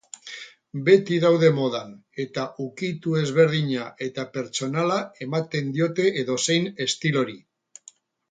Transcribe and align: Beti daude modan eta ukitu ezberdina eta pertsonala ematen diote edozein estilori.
Beti 0.85 1.17
daude 1.23 1.49
modan 1.57 1.91
eta 2.23 2.45
ukitu 2.63 3.13
ezberdina 3.19 3.85
eta 4.07 4.25
pertsonala 4.39 4.97
ematen 5.29 5.71
diote 5.77 6.07
edozein 6.25 6.67
estilori. 6.89 7.37